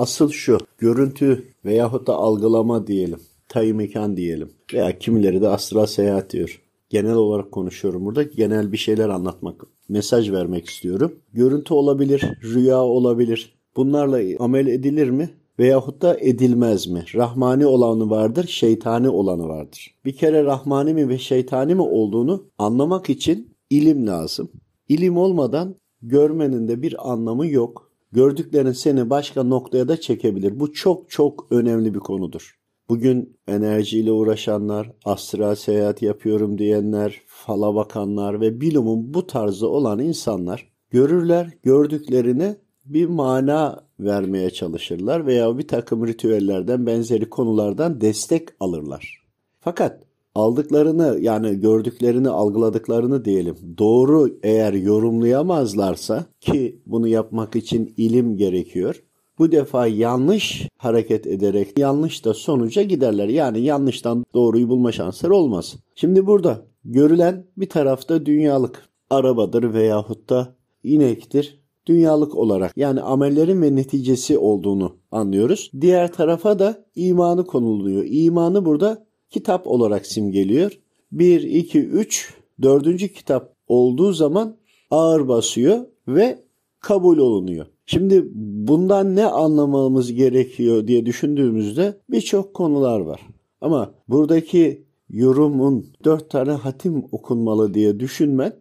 asıl 0.00 0.30
şu 0.30 0.58
görüntü 0.78 1.44
veyahut 1.64 2.06
da 2.06 2.14
algılama 2.14 2.86
diyelim. 2.86 3.20
Tayı 3.48 3.74
mekan 3.74 4.16
diyelim. 4.16 4.50
Veya 4.74 4.98
kimileri 4.98 5.42
de 5.42 5.48
astral 5.48 5.86
seyahat 5.86 6.32
diyor. 6.32 6.62
Genel 6.90 7.14
olarak 7.14 7.52
konuşuyorum 7.52 8.04
burada. 8.04 8.22
Genel 8.22 8.72
bir 8.72 8.76
şeyler 8.76 9.08
anlatmak, 9.08 9.64
mesaj 9.88 10.30
vermek 10.30 10.66
istiyorum. 10.66 11.12
Görüntü 11.32 11.74
olabilir, 11.74 12.24
rüya 12.42 12.82
olabilir. 12.82 13.54
Bunlarla 13.76 14.44
amel 14.44 14.66
edilir 14.66 15.10
mi? 15.10 15.30
Veyahut 15.58 16.02
da 16.02 16.16
edilmez 16.20 16.86
mi? 16.86 17.04
Rahmani 17.14 17.66
olanı 17.66 18.10
vardır, 18.10 18.46
şeytani 18.46 19.08
olanı 19.08 19.48
vardır. 19.48 19.94
Bir 20.04 20.16
kere 20.16 20.44
rahmani 20.44 20.94
mi 20.94 21.08
ve 21.08 21.18
şeytani 21.18 21.74
mi 21.74 21.82
olduğunu 21.82 22.44
anlamak 22.58 23.10
için 23.10 23.54
ilim 23.70 24.06
lazım. 24.06 24.48
İlim 24.88 25.16
olmadan 25.16 25.74
görmenin 26.02 26.68
de 26.68 26.82
bir 26.82 27.10
anlamı 27.12 27.46
yok. 27.46 27.89
Gördüklerin 28.12 28.72
seni 28.72 29.10
başka 29.10 29.42
noktaya 29.42 29.88
da 29.88 30.00
çekebilir. 30.00 30.60
Bu 30.60 30.72
çok 30.72 31.10
çok 31.10 31.46
önemli 31.50 31.94
bir 31.94 31.98
konudur. 31.98 32.60
Bugün 32.88 33.36
enerjiyle 33.48 34.12
uğraşanlar, 34.12 34.92
astral 35.04 35.54
seyahat 35.54 36.02
yapıyorum 36.02 36.58
diyenler, 36.58 37.22
fala 37.26 37.74
bakanlar 37.74 38.40
ve 38.40 38.60
bilumun 38.60 39.14
bu 39.14 39.26
tarzı 39.26 39.68
olan 39.68 39.98
insanlar 39.98 40.72
görürler, 40.90 41.50
gördüklerine 41.62 42.56
bir 42.84 43.06
mana 43.06 43.86
vermeye 44.00 44.50
çalışırlar 44.50 45.26
veya 45.26 45.58
bir 45.58 45.68
takım 45.68 46.06
ritüellerden 46.06 46.86
benzeri 46.86 47.30
konulardan 47.30 48.00
destek 48.00 48.48
alırlar. 48.60 49.22
Fakat 49.60 50.09
aldıklarını 50.34 51.18
yani 51.20 51.60
gördüklerini 51.60 52.28
algıladıklarını 52.28 53.24
diyelim 53.24 53.56
doğru 53.78 54.38
eğer 54.42 54.72
yorumlayamazlarsa 54.72 56.24
ki 56.40 56.82
bunu 56.86 57.08
yapmak 57.08 57.56
için 57.56 57.94
ilim 57.96 58.36
gerekiyor. 58.36 59.02
Bu 59.38 59.52
defa 59.52 59.86
yanlış 59.86 60.68
hareket 60.76 61.26
ederek 61.26 61.78
yanlış 61.78 62.24
da 62.24 62.34
sonuca 62.34 62.82
giderler. 62.82 63.28
Yani 63.28 63.60
yanlıştan 63.60 64.24
doğruyu 64.34 64.68
bulma 64.68 64.92
şansları 64.92 65.34
olmaz. 65.34 65.76
Şimdi 65.94 66.26
burada 66.26 66.66
görülen 66.84 67.46
bir 67.56 67.68
tarafta 67.68 68.26
dünyalık 68.26 68.88
arabadır 69.10 69.74
veyahut 69.74 70.30
da 70.30 70.54
inektir. 70.82 71.60
Dünyalık 71.86 72.34
olarak 72.34 72.76
yani 72.76 73.00
amellerin 73.00 73.62
ve 73.62 73.76
neticesi 73.76 74.38
olduğunu 74.38 74.96
anlıyoruz. 75.10 75.70
Diğer 75.80 76.12
tarafa 76.12 76.58
da 76.58 76.84
imanı 76.94 77.46
konuluyor. 77.46 78.04
İmanı 78.08 78.64
burada 78.64 79.06
kitap 79.30 79.66
olarak 79.66 80.06
simgeliyor. 80.06 80.78
1, 81.12 81.42
2, 81.42 81.80
3, 81.80 82.34
dördüncü 82.62 83.08
kitap 83.08 83.54
olduğu 83.68 84.12
zaman 84.12 84.56
ağır 84.90 85.28
basıyor 85.28 85.78
ve 86.08 86.44
kabul 86.80 87.18
olunuyor. 87.18 87.66
Şimdi 87.86 88.24
bundan 88.68 89.16
ne 89.16 89.26
anlamamız 89.26 90.12
gerekiyor 90.12 90.86
diye 90.86 91.06
düşündüğümüzde 91.06 92.00
birçok 92.10 92.54
konular 92.54 93.00
var. 93.00 93.20
Ama 93.60 93.94
buradaki 94.08 94.84
yorumun 95.08 95.86
dört 96.04 96.30
tane 96.30 96.50
hatim 96.50 97.04
okunmalı 97.12 97.74
diye 97.74 98.00
düşünmek 98.00 98.52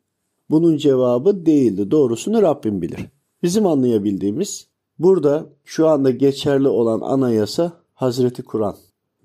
bunun 0.50 0.78
cevabı 0.78 1.46
değildi. 1.46 1.92
Doğrusunu 1.92 2.42
Rabbim 2.42 2.82
bilir. 2.82 3.00
Bizim 3.44 3.68
anlayabildiğimiz 3.68 4.68
burada 5.00 5.50
şu 5.64 5.88
anda 5.88 6.12
geçerli 6.12 6.68
olan 6.68 7.02
anayasa 7.02 7.74
Hazreti 7.94 8.44
Kur'an. 8.44 8.76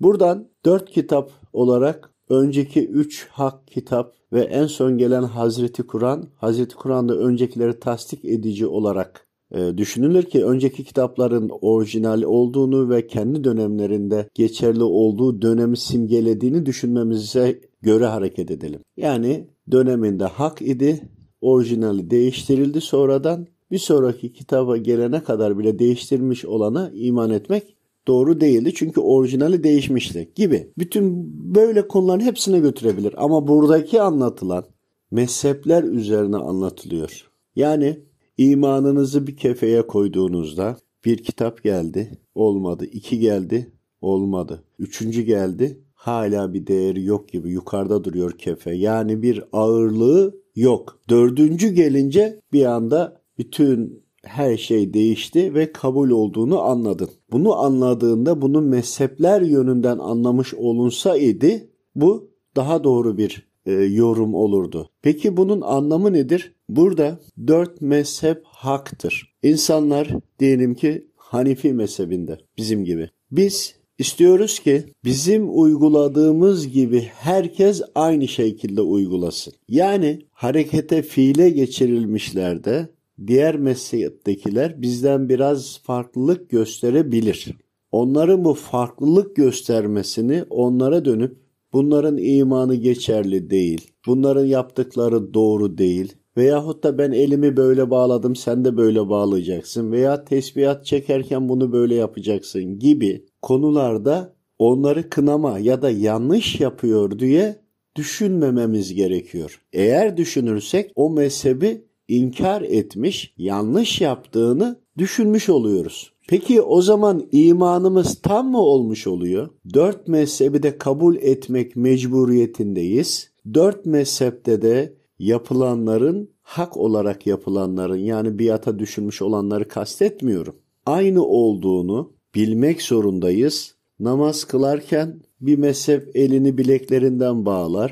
Buradan 0.01 0.47
dört 0.65 0.91
kitap 0.91 1.31
olarak 1.53 2.09
önceki 2.29 2.87
üç 2.87 3.27
hak 3.27 3.67
kitap 3.67 4.13
ve 4.33 4.41
en 4.41 4.67
son 4.67 4.97
gelen 4.97 5.23
Hazreti 5.23 5.83
Kur'an, 5.83 6.27
Hazreti 6.35 6.75
Kur'an'da 6.75 7.15
öncekileri 7.15 7.79
tasdik 7.79 8.25
edici 8.25 8.67
olarak 8.67 9.27
e, 9.51 9.77
düşünülür 9.77 10.23
ki 10.23 10.45
önceki 10.45 10.83
kitapların 10.83 11.51
orijinal 11.61 12.21
olduğunu 12.21 12.89
ve 12.89 13.07
kendi 13.07 13.43
dönemlerinde 13.43 14.29
geçerli 14.33 14.83
olduğu 14.83 15.41
dönemi 15.41 15.77
simgelediğini 15.77 16.65
düşünmemize 16.65 17.61
göre 17.81 18.05
hareket 18.05 18.51
edelim. 18.51 18.79
Yani 18.97 19.47
döneminde 19.71 20.25
hak 20.25 20.61
idi, 20.61 21.09
orijinali 21.41 22.09
değiştirildi 22.09 22.81
sonradan 22.81 23.47
bir 23.71 23.77
sonraki 23.77 24.33
kitaba 24.33 24.77
gelene 24.77 25.23
kadar 25.23 25.59
bile 25.59 25.79
değiştirmiş 25.79 26.45
olana 26.45 26.91
iman 26.93 27.29
etmek 27.29 27.74
doğru 28.07 28.41
değildi 28.41 28.73
çünkü 28.75 29.01
orijinali 29.01 29.63
değişmişti 29.63 30.31
gibi. 30.35 30.71
Bütün 30.77 31.33
böyle 31.55 31.87
konuların 31.87 32.19
hepsine 32.19 32.59
götürebilir 32.59 33.13
ama 33.17 33.47
buradaki 33.47 34.01
anlatılan 34.01 34.65
mezhepler 35.11 35.83
üzerine 35.83 36.37
anlatılıyor. 36.37 37.29
Yani 37.55 37.99
imanınızı 38.37 39.27
bir 39.27 39.37
kefeye 39.37 39.87
koyduğunuzda 39.87 40.77
bir 41.05 41.17
kitap 41.17 41.63
geldi, 41.63 42.17
olmadı. 42.35 42.85
iki 42.85 43.19
geldi, 43.19 43.71
olmadı. 44.01 44.63
Üçüncü 44.79 45.21
geldi, 45.21 45.81
hala 45.93 46.53
bir 46.53 46.67
değeri 46.67 47.03
yok 47.03 47.29
gibi 47.29 47.49
yukarıda 47.49 48.03
duruyor 48.03 48.31
kefe. 48.31 48.71
Yani 48.75 49.21
bir 49.21 49.43
ağırlığı 49.51 50.35
yok. 50.55 50.99
Dördüncü 51.09 51.69
gelince 51.69 52.39
bir 52.53 52.65
anda 52.65 53.21
bütün 53.37 54.04
her 54.25 54.57
şey 54.57 54.93
değişti 54.93 55.53
ve 55.53 55.71
kabul 55.71 56.09
olduğunu 56.09 56.61
anladın. 56.61 57.09
Bunu 57.31 57.55
anladığında 57.55 58.41
bunu 58.41 58.61
mezhepler 58.61 59.41
yönünden 59.41 59.97
anlamış 59.97 60.53
olunsa 60.53 61.17
idi 61.17 61.69
bu 61.95 62.29
daha 62.55 62.83
doğru 62.83 63.17
bir 63.17 63.47
e, 63.65 63.71
yorum 63.71 64.33
olurdu. 64.33 64.89
Peki 65.01 65.37
bunun 65.37 65.61
anlamı 65.61 66.13
nedir? 66.13 66.53
Burada 66.69 67.19
dört 67.47 67.81
mezhep 67.81 68.41
haktır. 68.45 69.33
İnsanlar 69.43 70.07
diyelim 70.39 70.75
ki 70.75 71.07
Hanifi 71.15 71.73
mezhebinde 71.73 72.37
bizim 72.57 72.85
gibi. 72.85 73.09
Biz 73.31 73.75
istiyoruz 73.97 74.59
ki 74.59 74.83
bizim 75.03 75.59
uyguladığımız 75.59 76.67
gibi 76.67 77.01
herkes 77.01 77.81
aynı 77.95 78.27
şekilde 78.27 78.81
uygulasın. 78.81 79.53
Yani 79.69 80.21
harekete 80.31 81.01
fiile 81.01 81.49
geçirilmişlerde 81.49 82.89
diğer 83.27 83.55
meslektekiler 83.55 84.81
bizden 84.81 85.29
biraz 85.29 85.79
farklılık 85.83 86.49
gösterebilir. 86.49 87.47
Onların 87.91 88.45
bu 88.45 88.53
farklılık 88.53 89.35
göstermesini 89.35 90.43
onlara 90.49 91.05
dönüp 91.05 91.37
bunların 91.73 92.17
imanı 92.17 92.75
geçerli 92.75 93.49
değil, 93.49 93.91
bunların 94.07 94.45
yaptıkları 94.45 95.33
doğru 95.33 95.77
değil 95.77 96.15
veyahut 96.37 96.83
da 96.83 96.97
ben 96.97 97.11
elimi 97.11 97.57
böyle 97.57 97.89
bağladım 97.89 98.35
sen 98.35 98.65
de 98.65 98.77
böyle 98.77 99.09
bağlayacaksın 99.09 99.91
veya 99.91 100.25
tesbihat 100.25 100.85
çekerken 100.85 101.49
bunu 101.49 101.71
böyle 101.71 101.95
yapacaksın 101.95 102.79
gibi 102.79 103.25
konularda 103.41 104.35
onları 104.59 105.09
kınama 105.09 105.59
ya 105.59 105.81
da 105.81 105.89
yanlış 105.89 106.59
yapıyor 106.59 107.19
diye 107.19 107.55
düşünmememiz 107.95 108.93
gerekiyor. 108.93 109.61
Eğer 109.73 110.17
düşünürsek 110.17 110.91
o 110.95 111.09
mezhebi 111.09 111.85
inkar 112.07 112.61
etmiş, 112.61 113.33
yanlış 113.37 114.01
yaptığını 114.01 114.79
düşünmüş 114.97 115.49
oluyoruz. 115.49 116.11
Peki 116.27 116.61
o 116.61 116.81
zaman 116.81 117.27
imanımız 117.31 118.21
tam 118.21 118.51
mı 118.51 118.61
olmuş 118.61 119.07
oluyor? 119.07 119.49
Dört 119.73 120.07
mezhebi 120.07 120.63
de 120.63 120.77
kabul 120.77 121.15
etmek 121.15 121.75
mecburiyetindeyiz. 121.75 123.31
Dört 123.53 123.85
mezhepte 123.85 124.61
de 124.61 124.93
yapılanların 125.19 126.29
hak 126.41 126.77
olarak 126.77 127.27
yapılanların 127.27 127.97
yani 127.97 128.39
biata 128.39 128.79
düşünmüş 128.79 129.21
olanları 129.21 129.67
kastetmiyorum. 129.67 130.55
Aynı 130.85 131.25
olduğunu 131.25 132.13
bilmek 132.35 132.81
zorundayız. 132.81 133.75
Namaz 133.99 134.43
kılarken 134.43 135.21
bir 135.41 135.57
mezhep 135.57 136.15
elini 136.15 136.57
bileklerinden 136.57 137.45
bağlar. 137.45 137.91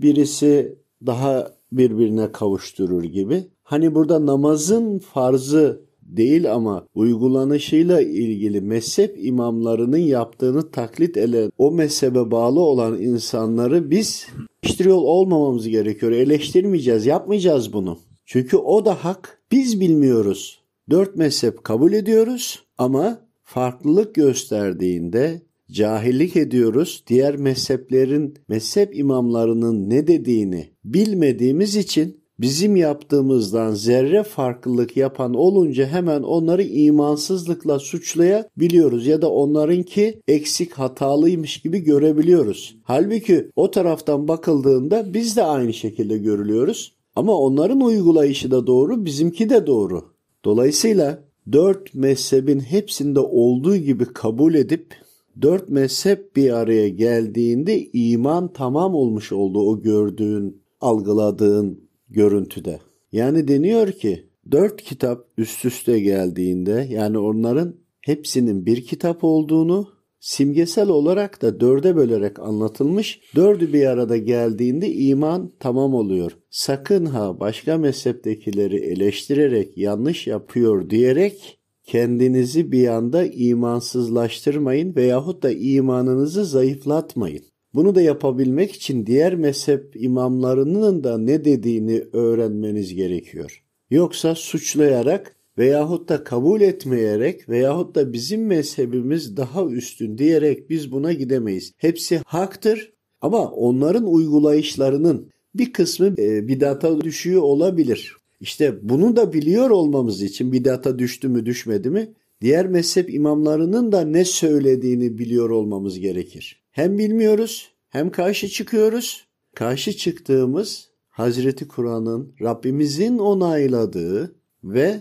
Birisi 0.00 0.78
daha 1.06 1.52
birbirine 1.72 2.32
kavuşturur 2.32 3.04
gibi. 3.04 3.44
Hani 3.62 3.94
burada 3.94 4.26
namazın 4.26 4.98
farzı 4.98 5.82
değil 6.02 6.54
ama 6.54 6.86
uygulanışıyla 6.94 8.00
ilgili 8.00 8.60
mezhep 8.60 9.24
imamlarının 9.24 9.98
yaptığını 9.98 10.70
taklit 10.70 11.16
eden 11.16 11.50
o 11.58 11.72
mezhebe 11.72 12.30
bağlı 12.30 12.60
olan 12.60 13.02
insanları 13.02 13.90
biz 13.90 14.26
eleştiriyor 14.62 14.96
olmamamız 14.96 15.68
gerekiyor. 15.68 16.12
Eleştirmeyeceğiz, 16.12 17.06
yapmayacağız 17.06 17.72
bunu. 17.72 17.98
Çünkü 18.24 18.56
o 18.56 18.84
da 18.84 19.04
hak. 19.04 19.42
Biz 19.52 19.80
bilmiyoruz. 19.80 20.62
Dört 20.90 21.16
mezhep 21.16 21.64
kabul 21.64 21.92
ediyoruz 21.92 22.62
ama 22.78 23.20
farklılık 23.42 24.14
gösterdiğinde 24.14 25.42
cahillik 25.70 26.36
ediyoruz. 26.36 27.04
Diğer 27.06 27.36
mezheplerin, 27.36 28.34
mezhep 28.48 28.98
imamlarının 28.98 29.90
ne 29.90 30.06
dediğini 30.06 30.70
bilmediğimiz 30.84 31.76
için 31.76 32.21
bizim 32.42 32.76
yaptığımızdan 32.76 33.74
zerre 33.74 34.22
farklılık 34.22 34.96
yapan 34.96 35.34
olunca 35.34 35.86
hemen 35.86 36.22
onları 36.22 36.62
imansızlıkla 36.62 37.78
suçlayabiliyoruz 37.78 39.06
ya 39.06 39.22
da 39.22 39.30
onlarınki 39.30 40.22
eksik 40.28 40.72
hatalıymış 40.72 41.60
gibi 41.60 41.78
görebiliyoruz. 41.78 42.76
Halbuki 42.82 43.50
o 43.56 43.70
taraftan 43.70 44.28
bakıldığında 44.28 45.14
biz 45.14 45.36
de 45.36 45.44
aynı 45.44 45.72
şekilde 45.72 46.18
görülüyoruz 46.18 46.96
ama 47.16 47.38
onların 47.38 47.80
uygulayışı 47.80 48.50
da 48.50 48.66
doğru, 48.66 49.04
bizimki 49.04 49.50
de 49.50 49.66
doğru. 49.66 50.04
Dolayısıyla 50.44 51.24
dört 51.52 51.94
mezhebin 51.94 52.60
hepsinde 52.60 53.20
olduğu 53.20 53.76
gibi 53.76 54.04
kabul 54.04 54.54
edip 54.54 54.94
dört 55.42 55.68
mezhep 55.68 56.36
bir 56.36 56.50
araya 56.50 56.88
geldiğinde 56.88 57.90
iman 57.92 58.52
tamam 58.52 58.94
olmuş 58.94 59.32
oldu 59.32 59.60
o 59.60 59.82
gördüğün, 59.82 60.62
algıladığın 60.80 61.91
görüntüde. 62.12 62.80
Yani 63.12 63.48
deniyor 63.48 63.92
ki 63.92 64.26
dört 64.50 64.82
kitap 64.82 65.26
üst 65.38 65.64
üste 65.64 66.00
geldiğinde 66.00 66.86
yani 66.90 67.18
onların 67.18 67.74
hepsinin 68.00 68.66
bir 68.66 68.84
kitap 68.84 69.24
olduğunu 69.24 69.88
simgesel 70.20 70.88
olarak 70.88 71.42
da 71.42 71.60
dörde 71.60 71.96
bölerek 71.96 72.38
anlatılmış. 72.38 73.20
Dördü 73.36 73.72
bir 73.72 73.86
arada 73.86 74.16
geldiğinde 74.16 74.92
iman 74.92 75.50
tamam 75.60 75.94
oluyor. 75.94 76.32
Sakın 76.50 77.06
ha 77.06 77.40
başka 77.40 77.78
mezheptekileri 77.78 78.76
eleştirerek 78.76 79.78
yanlış 79.78 80.26
yapıyor 80.26 80.90
diyerek 80.90 81.58
kendinizi 81.84 82.72
bir 82.72 82.88
anda 82.88 83.24
imansızlaştırmayın 83.24 84.96
veyahut 84.96 85.42
da 85.42 85.50
imanınızı 85.50 86.44
zayıflatmayın. 86.44 87.44
Bunu 87.74 87.94
da 87.94 88.00
yapabilmek 88.00 88.72
için 88.72 89.06
diğer 89.06 89.34
mezhep 89.34 89.92
imamlarının 89.94 91.04
da 91.04 91.18
ne 91.18 91.44
dediğini 91.44 92.04
öğrenmeniz 92.12 92.94
gerekiyor. 92.94 93.64
Yoksa 93.90 94.34
suçlayarak 94.34 95.36
veyahut 95.58 96.08
da 96.08 96.24
kabul 96.24 96.60
etmeyerek 96.60 97.48
veyahut 97.48 97.94
da 97.94 98.12
bizim 98.12 98.46
mezhebimiz 98.46 99.36
daha 99.36 99.64
üstün 99.64 100.18
diyerek 100.18 100.70
biz 100.70 100.92
buna 100.92 101.12
gidemeyiz. 101.12 101.72
Hepsi 101.76 102.20
haktır 102.26 102.92
ama 103.20 103.50
onların 103.50 104.06
uygulayışlarının 104.06 105.30
bir 105.54 105.72
kısmı 105.72 106.14
e, 106.18 106.48
bidata 106.48 107.00
düşüyor 107.00 107.42
olabilir. 107.42 108.16
İşte 108.40 108.78
bunu 108.82 109.16
da 109.16 109.32
biliyor 109.32 109.70
olmamız 109.70 110.22
için 110.22 110.52
bidata 110.52 110.98
düştü 110.98 111.28
mü 111.28 111.46
düşmedi 111.46 111.90
mi 111.90 112.12
diğer 112.42 112.66
mezhep 112.66 113.14
imamlarının 113.14 113.92
da 113.92 114.00
ne 114.00 114.24
söylediğini 114.24 115.18
biliyor 115.18 115.50
olmamız 115.50 115.98
gerekir. 115.98 116.62
Hem 116.70 116.98
bilmiyoruz 116.98 117.70
hem 117.88 118.10
karşı 118.10 118.48
çıkıyoruz. 118.48 119.26
Karşı 119.54 119.92
çıktığımız 119.92 120.88
Hazreti 121.08 121.68
Kur'an'ın 121.68 122.34
Rabbimizin 122.40 123.18
onayladığı 123.18 124.36
ve 124.64 125.00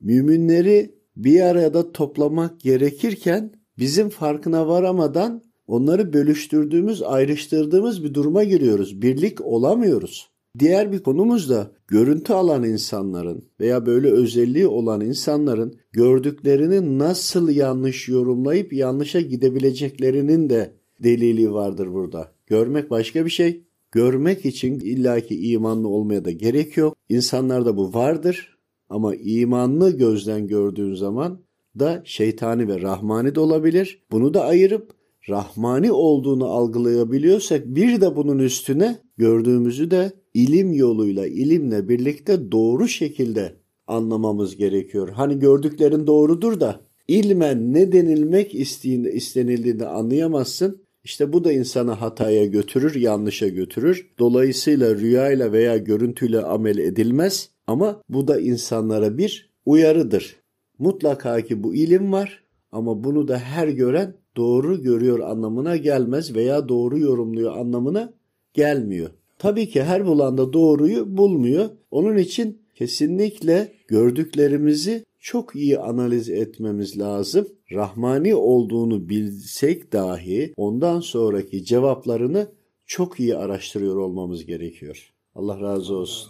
müminleri 0.00 0.94
bir 1.16 1.40
arada 1.40 1.92
toplamak 1.92 2.60
gerekirken 2.60 3.52
bizim 3.78 4.08
farkına 4.08 4.68
varamadan 4.68 5.42
onları 5.66 6.12
bölüştürdüğümüz, 6.12 7.02
ayrıştırdığımız 7.02 8.04
bir 8.04 8.14
duruma 8.14 8.44
giriyoruz. 8.44 9.02
Birlik 9.02 9.40
olamıyoruz. 9.40 10.29
Diğer 10.58 10.92
bir 10.92 11.02
konumuz 11.02 11.50
da 11.50 11.70
görüntü 11.88 12.32
alan 12.32 12.64
insanların 12.64 13.44
veya 13.60 13.86
böyle 13.86 14.10
özelliği 14.10 14.66
olan 14.66 15.00
insanların 15.00 15.78
gördüklerini 15.92 16.98
nasıl 16.98 17.48
yanlış 17.48 18.08
yorumlayıp 18.08 18.72
yanlışa 18.72 19.20
gidebileceklerinin 19.20 20.50
de 20.50 20.72
delili 21.02 21.52
vardır 21.52 21.92
burada. 21.92 22.32
Görmek 22.46 22.90
başka 22.90 23.24
bir 23.24 23.30
şey. 23.30 23.64
Görmek 23.92 24.46
için 24.46 24.80
illaki 24.80 25.50
imanlı 25.50 25.88
olmaya 25.88 26.24
da 26.24 26.30
gerek 26.30 26.76
yok. 26.76 26.96
İnsanlarda 27.08 27.76
bu 27.76 27.94
vardır. 27.94 28.58
Ama 28.88 29.14
imanlı 29.14 29.96
gözden 29.96 30.46
gördüğün 30.46 30.94
zaman 30.94 31.40
da 31.78 32.02
şeytani 32.04 32.68
ve 32.68 32.80
rahmani 32.80 33.34
de 33.34 33.40
olabilir. 33.40 34.02
Bunu 34.10 34.34
da 34.34 34.44
ayırıp 34.44 34.99
rahmani 35.28 35.92
olduğunu 35.92 36.46
algılayabiliyorsak 36.46 37.66
bir 37.66 38.00
de 38.00 38.16
bunun 38.16 38.38
üstüne 38.38 38.98
gördüğümüzü 39.16 39.90
de 39.90 40.12
ilim 40.34 40.72
yoluyla, 40.72 41.26
ilimle 41.26 41.88
birlikte 41.88 42.52
doğru 42.52 42.88
şekilde 42.88 43.56
anlamamız 43.86 44.56
gerekiyor. 44.56 45.08
Hani 45.08 45.38
gördüklerin 45.38 46.06
doğrudur 46.06 46.60
da 46.60 46.80
ilmen 47.08 47.74
ne 47.74 47.92
denilmek 47.92 48.54
istenildiğini 48.54 49.86
anlayamazsın. 49.86 50.82
İşte 51.04 51.32
bu 51.32 51.44
da 51.44 51.52
insanı 51.52 51.90
hataya 51.90 52.46
götürür, 52.46 52.94
yanlışa 52.94 53.48
götürür. 53.48 54.10
Dolayısıyla 54.18 54.94
rüyayla 54.94 55.52
veya 55.52 55.76
görüntüyle 55.76 56.40
amel 56.40 56.78
edilmez. 56.78 57.50
Ama 57.66 58.02
bu 58.08 58.28
da 58.28 58.40
insanlara 58.40 59.18
bir 59.18 59.50
uyarıdır. 59.66 60.36
Mutlaka 60.78 61.40
ki 61.40 61.62
bu 61.62 61.74
ilim 61.74 62.12
var 62.12 62.44
ama 62.72 63.04
bunu 63.04 63.28
da 63.28 63.38
her 63.38 63.68
gören 63.68 64.14
doğru 64.40 64.82
görüyor 64.82 65.18
anlamına 65.18 65.76
gelmez 65.76 66.34
veya 66.34 66.68
doğru 66.68 66.98
yorumluyor 66.98 67.56
anlamına 67.56 68.12
gelmiyor. 68.54 69.10
Tabii 69.38 69.68
ki 69.68 69.82
her 69.82 70.06
bulanda 70.06 70.52
doğruyu 70.52 71.16
bulmuyor. 71.16 71.70
Onun 71.90 72.16
için 72.16 72.62
kesinlikle 72.74 73.72
gördüklerimizi 73.88 75.04
çok 75.18 75.56
iyi 75.56 75.78
analiz 75.78 76.28
etmemiz 76.28 76.98
lazım. 76.98 77.48
Rahmani 77.72 78.34
olduğunu 78.34 79.08
bilsek 79.08 79.92
dahi 79.92 80.52
ondan 80.56 81.00
sonraki 81.00 81.64
cevaplarını 81.64 82.46
çok 82.86 83.20
iyi 83.20 83.36
araştırıyor 83.36 83.96
olmamız 83.96 84.46
gerekiyor. 84.46 85.12
Allah 85.34 85.60
razı 85.60 85.94
olsun. 85.94 86.28